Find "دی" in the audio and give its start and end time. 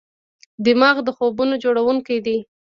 2.25-2.37